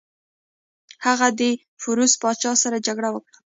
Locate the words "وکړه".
3.11-3.37